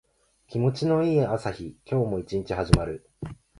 [0.47, 1.77] 気持ちの良い朝日。
[1.85, 3.07] 今日も一日始まる。